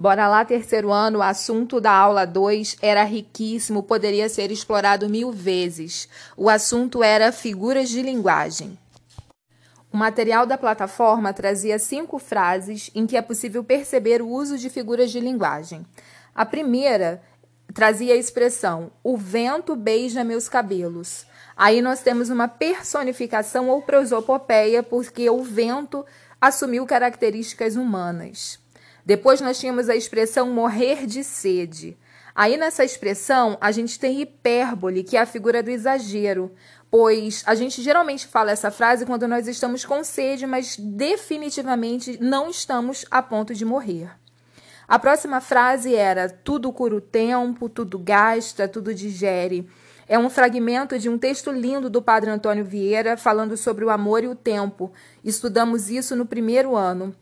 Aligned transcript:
Bora 0.00 0.26
lá, 0.28 0.42
terceiro 0.46 0.90
ano, 0.90 1.18
o 1.18 1.22
assunto 1.22 1.78
da 1.78 1.92
aula 1.92 2.24
2 2.24 2.78
era 2.80 3.04
riquíssimo, 3.04 3.82
poderia 3.82 4.30
ser 4.30 4.50
explorado 4.50 5.10
mil 5.10 5.30
vezes. 5.30 6.08
O 6.34 6.48
assunto 6.48 7.04
era 7.04 7.30
figuras 7.30 7.90
de 7.90 8.00
linguagem. 8.00 8.78
O 9.92 9.98
material 9.98 10.46
da 10.46 10.56
plataforma 10.56 11.34
trazia 11.34 11.78
cinco 11.78 12.18
frases 12.18 12.90
em 12.94 13.06
que 13.06 13.14
é 13.14 13.20
possível 13.20 13.62
perceber 13.62 14.22
o 14.22 14.28
uso 14.30 14.56
de 14.56 14.70
figuras 14.70 15.10
de 15.10 15.20
linguagem. 15.20 15.84
A 16.34 16.46
primeira 16.46 17.20
trazia 17.74 18.14
a 18.14 18.16
expressão: 18.16 18.90
O 19.04 19.18
vento 19.18 19.76
beija 19.76 20.24
meus 20.24 20.48
cabelos. 20.48 21.26
Aí 21.54 21.82
nós 21.82 22.00
temos 22.00 22.30
uma 22.30 22.48
personificação 22.48 23.68
ou 23.68 23.82
prosopopeia, 23.82 24.82
porque 24.82 25.28
o 25.28 25.42
vento 25.42 26.06
assumiu 26.40 26.86
características 26.86 27.76
humanas. 27.76 28.59
Depois 29.04 29.40
nós 29.40 29.58
tínhamos 29.58 29.88
a 29.88 29.96
expressão 29.96 30.50
morrer 30.50 31.06
de 31.06 31.24
sede. 31.24 31.96
Aí 32.34 32.56
nessa 32.56 32.84
expressão 32.84 33.58
a 33.60 33.70
gente 33.72 33.98
tem 33.98 34.20
hipérbole, 34.20 35.02
que 35.02 35.16
é 35.16 35.20
a 35.20 35.26
figura 35.26 35.62
do 35.62 35.70
exagero, 35.70 36.52
pois 36.90 37.42
a 37.46 37.54
gente 37.54 37.82
geralmente 37.82 38.26
fala 38.26 38.50
essa 38.50 38.70
frase 38.70 39.06
quando 39.06 39.28
nós 39.28 39.46
estamos 39.48 39.84
com 39.84 40.02
sede, 40.04 40.46
mas 40.46 40.76
definitivamente 40.76 42.18
não 42.20 42.48
estamos 42.48 43.04
a 43.10 43.22
ponto 43.22 43.54
de 43.54 43.64
morrer. 43.64 44.10
A 44.88 44.98
próxima 44.98 45.40
frase 45.40 45.94
era: 45.94 46.28
tudo 46.28 46.72
cura 46.72 46.96
o 46.96 47.00
tempo, 47.00 47.68
tudo 47.68 47.98
gasta, 47.98 48.66
tudo 48.66 48.92
digere. 48.92 49.68
É 50.08 50.18
um 50.18 50.28
fragmento 50.28 50.98
de 50.98 51.08
um 51.08 51.16
texto 51.16 51.52
lindo 51.52 51.88
do 51.88 52.02
Padre 52.02 52.30
Antônio 52.30 52.64
Vieira 52.64 53.16
falando 53.16 53.56
sobre 53.56 53.84
o 53.84 53.90
amor 53.90 54.24
e 54.24 54.26
o 54.26 54.34
tempo. 54.34 54.92
Estudamos 55.22 55.88
isso 55.88 56.16
no 56.16 56.26
primeiro 56.26 56.74
ano. 56.74 57.14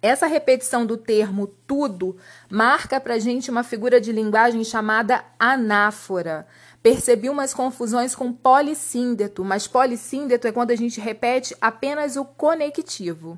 Essa 0.00 0.28
repetição 0.28 0.86
do 0.86 0.96
termo 0.96 1.48
tudo 1.66 2.16
marca 2.48 3.00
para 3.00 3.18
gente 3.18 3.50
uma 3.50 3.64
figura 3.64 4.00
de 4.00 4.12
linguagem 4.12 4.62
chamada 4.62 5.24
anáfora. 5.38 6.46
Percebi 6.80 7.28
umas 7.28 7.52
confusões 7.52 8.14
com 8.14 8.32
polissíndeto, 8.32 9.44
mas 9.44 9.66
polissíndeto 9.66 10.46
é 10.46 10.52
quando 10.52 10.70
a 10.70 10.76
gente 10.76 11.00
repete 11.00 11.56
apenas 11.60 12.16
o 12.16 12.24
conectivo. 12.24 13.36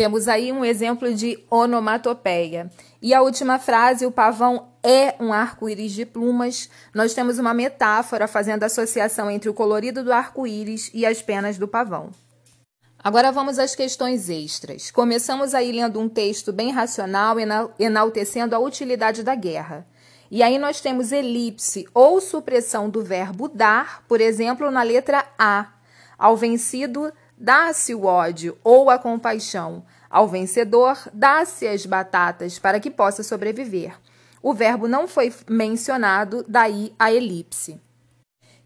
Temos 0.00 0.28
aí 0.28 0.50
um 0.50 0.64
exemplo 0.64 1.12
de 1.12 1.38
onomatopeia. 1.50 2.70
E 3.02 3.12
a 3.12 3.20
última 3.20 3.58
frase, 3.58 4.06
o 4.06 4.10
pavão 4.10 4.72
é 4.82 5.14
um 5.20 5.30
arco-íris 5.30 5.92
de 5.92 6.06
plumas. 6.06 6.70
Nós 6.94 7.12
temos 7.12 7.38
uma 7.38 7.52
metáfora 7.52 8.26
fazendo 8.26 8.62
associação 8.62 9.30
entre 9.30 9.50
o 9.50 9.52
colorido 9.52 10.02
do 10.02 10.10
arco-íris 10.10 10.90
e 10.94 11.04
as 11.04 11.20
penas 11.20 11.58
do 11.58 11.68
pavão. 11.68 12.12
Agora 12.98 13.30
vamos 13.30 13.58
às 13.58 13.74
questões 13.74 14.30
extras. 14.30 14.90
Começamos 14.90 15.52
aí 15.52 15.70
lendo 15.70 16.00
um 16.00 16.08
texto 16.08 16.50
bem 16.50 16.70
racional, 16.70 17.36
enaltecendo 17.78 18.56
a 18.56 18.58
utilidade 18.58 19.22
da 19.22 19.34
guerra. 19.34 19.86
E 20.30 20.42
aí 20.42 20.56
nós 20.56 20.80
temos 20.80 21.12
elipse 21.12 21.86
ou 21.92 22.22
supressão 22.22 22.88
do 22.88 23.04
verbo 23.04 23.48
dar, 23.48 24.02
por 24.08 24.18
exemplo, 24.22 24.70
na 24.70 24.82
letra 24.82 25.26
A. 25.38 25.74
Ao 26.16 26.38
vencido 26.38 27.12
dá-se 27.40 27.94
o 27.94 28.04
ódio 28.04 28.58
ou 28.62 28.90
a 28.90 28.98
compaixão. 28.98 29.82
Ao 30.10 30.28
vencedor, 30.28 30.98
dá-se 31.14 31.66
as 31.66 31.86
batatas 31.86 32.58
para 32.58 32.78
que 32.78 32.90
possa 32.90 33.22
sobreviver. 33.22 33.98
O 34.42 34.52
verbo 34.52 34.86
não 34.86 35.08
foi 35.08 35.32
mencionado, 35.48 36.44
daí 36.46 36.92
a 36.98 37.10
elipse. 37.10 37.80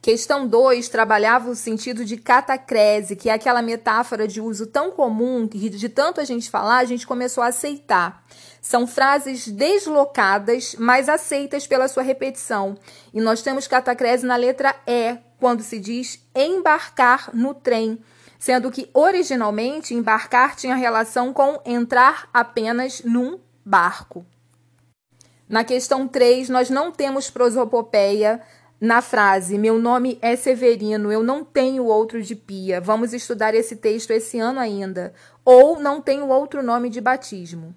Questão 0.02 0.47
2 0.47 0.91
trabalhava 0.91 1.48
o 1.48 1.56
sentido 1.56 2.05
de 2.05 2.19
catacrese, 2.19 3.17
que 3.17 3.30
é 3.30 3.33
aquela 3.33 3.62
metáfora 3.62 4.28
de 4.28 4.39
uso 4.39 4.67
tão 4.67 4.91
comum 4.91 5.48
que 5.48 5.70
de 5.70 5.89
tanto 5.89 6.20
a 6.20 6.25
gente 6.25 6.50
falar, 6.50 6.78
a 6.78 6.84
gente 6.84 7.06
começou 7.06 7.42
a 7.42 7.47
aceitar. 7.47 8.22
São 8.61 8.86
frases 8.86 9.48
deslocadas, 9.48 10.77
mas 10.78 11.08
aceitas 11.08 11.67
pela 11.67 11.89
sua 11.89 12.02
repetição. 12.02 12.77
E 13.14 13.20
nós 13.20 13.40
temos 13.40 13.67
catacrese 13.67 14.27
na 14.27 14.36
letra 14.36 14.77
E, 14.86 15.17
quando 15.40 15.63
se 15.63 15.79
diz 15.79 16.20
embarcar 16.34 17.30
no 17.33 17.55
trem 17.55 17.98
sendo 18.44 18.70
que 18.70 18.90
originalmente 18.92 19.94
embarcar 19.94 20.55
tinha 20.55 20.77
relação 20.77 21.32
com 21.32 21.58
entrar 21.64 22.28
apenas 22.30 23.00
num 23.02 23.40
barco. 23.64 24.27
Na 25.48 25.64
questão 25.64 26.06
3, 26.06 26.50
nós 26.50 26.68
não 26.68 26.92
temos 26.92 27.30
prosopopeia 27.30 28.42
na 28.78 29.00
frase 29.00 29.56
Meu 29.56 29.78
nome 29.78 30.18
é 30.20 30.36
Severino, 30.36 31.10
eu 31.10 31.22
não 31.22 31.42
tenho 31.42 31.86
outro 31.86 32.20
de 32.20 32.36
pia. 32.36 32.83
Vamos 32.83 33.14
estudar 33.14 33.54
esse 33.54 33.77
texto 33.77 34.10
esse 34.10 34.38
ano 34.38 34.60
ainda. 34.60 35.14
Ou 35.42 35.80
não 35.80 36.02
tenho 36.02 36.28
outro 36.28 36.62
nome 36.62 36.90
de 36.90 37.00
batismo. 37.00 37.74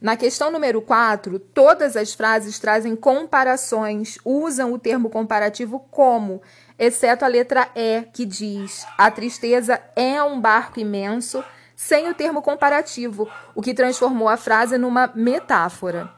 Na 0.00 0.16
questão 0.16 0.50
número 0.50 0.82
4, 0.82 1.38
todas 1.38 1.96
as 1.96 2.12
frases 2.12 2.58
trazem 2.58 2.94
comparações, 2.94 4.18
usam 4.24 4.72
o 4.72 4.78
termo 4.78 5.08
comparativo 5.08 5.80
como, 5.90 6.42
exceto 6.78 7.24
a 7.24 7.28
letra 7.28 7.68
E, 7.74 8.02
que 8.12 8.26
diz: 8.26 8.86
a 8.98 9.10
tristeza 9.10 9.80
é 9.96 10.22
um 10.22 10.40
barco 10.40 10.80
imenso, 10.80 11.42
sem 11.76 12.08
o 12.08 12.14
termo 12.14 12.42
comparativo, 12.42 13.28
o 13.54 13.62
que 13.62 13.72
transformou 13.72 14.28
a 14.28 14.36
frase 14.36 14.76
numa 14.76 15.10
metáfora. 15.14 16.10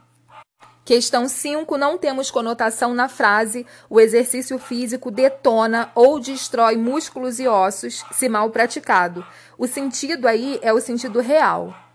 Questão 0.84 1.28
5, 1.28 1.76
não 1.76 1.98
temos 1.98 2.30
conotação 2.30 2.94
na 2.94 3.08
frase 3.08 3.66
o 3.90 4.00
exercício 4.00 4.56
físico 4.56 5.10
detona 5.10 5.90
ou 5.96 6.20
destrói 6.20 6.76
músculos 6.76 7.40
e 7.40 7.48
ossos 7.48 8.04
se 8.12 8.28
mal 8.28 8.50
praticado. 8.50 9.26
O 9.58 9.66
sentido 9.66 10.28
aí 10.28 10.60
é 10.62 10.72
o 10.72 10.80
sentido 10.80 11.18
real. 11.20 11.85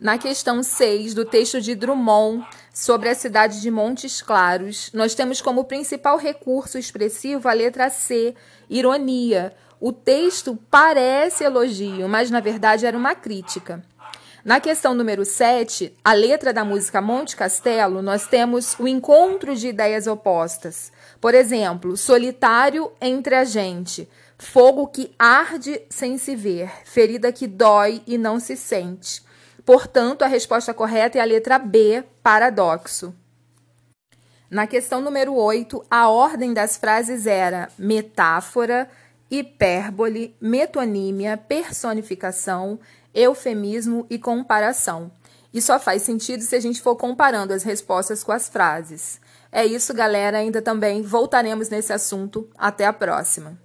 Na 0.00 0.18
questão 0.18 0.60
6 0.62 1.14
do 1.14 1.24
texto 1.24 1.60
de 1.60 1.74
Drummond 1.74 2.44
sobre 2.72 3.08
a 3.08 3.14
cidade 3.14 3.60
de 3.60 3.70
Montes 3.70 4.20
Claros, 4.20 4.90
nós 4.92 5.14
temos 5.14 5.40
como 5.40 5.64
principal 5.64 6.18
recurso 6.18 6.76
expressivo 6.76 7.48
a 7.48 7.52
letra 7.52 7.88
C, 7.88 8.34
ironia. 8.68 9.54
O 9.80 9.92
texto 9.92 10.58
parece 10.68 11.44
elogio, 11.44 12.08
mas 12.08 12.28
na 12.28 12.40
verdade 12.40 12.86
era 12.86 12.98
uma 12.98 13.14
crítica. 13.14 13.84
Na 14.44 14.60
questão 14.60 14.94
número 14.94 15.24
7, 15.24 15.96
a 16.04 16.12
letra 16.12 16.52
da 16.52 16.64
música 16.64 17.00
Monte 17.00 17.36
Castelo, 17.36 18.02
nós 18.02 18.26
temos 18.26 18.76
o 18.78 18.88
encontro 18.88 19.54
de 19.54 19.68
ideias 19.68 20.06
opostas. 20.06 20.92
Por 21.20 21.34
exemplo, 21.34 21.96
solitário 21.96 22.90
entre 23.00 23.36
a 23.36 23.44
gente, 23.44 24.08
fogo 24.36 24.88
que 24.88 25.14
arde 25.18 25.80
sem 25.88 26.18
se 26.18 26.34
ver, 26.34 26.70
ferida 26.84 27.32
que 27.32 27.46
dói 27.46 28.02
e 28.06 28.18
não 28.18 28.38
se 28.40 28.56
sente. 28.56 29.23
Portanto, 29.64 30.22
a 30.22 30.26
resposta 30.26 30.74
correta 30.74 31.18
é 31.18 31.20
a 31.20 31.24
letra 31.24 31.58
B, 31.58 32.04
paradoxo. 32.22 33.14
Na 34.50 34.66
questão 34.66 35.00
número 35.00 35.34
8, 35.34 35.84
a 35.90 36.08
ordem 36.08 36.52
das 36.52 36.76
frases 36.76 37.26
era 37.26 37.68
metáfora, 37.78 38.88
hipérbole, 39.30 40.36
metonímia, 40.40 41.36
personificação, 41.36 42.78
eufemismo 43.14 44.06
e 44.10 44.18
comparação. 44.18 45.10
E 45.52 45.62
só 45.62 45.78
faz 45.80 46.02
sentido 46.02 46.42
se 46.42 46.54
a 46.54 46.60
gente 46.60 46.82
for 46.82 46.96
comparando 46.96 47.52
as 47.52 47.62
respostas 47.62 48.22
com 48.22 48.32
as 48.32 48.48
frases. 48.48 49.20
É 49.50 49.64
isso, 49.64 49.94
galera. 49.94 50.38
Ainda 50.38 50.60
também 50.60 51.00
voltaremos 51.00 51.68
nesse 51.68 51.92
assunto. 51.92 52.48
Até 52.58 52.86
a 52.86 52.92
próxima. 52.92 53.63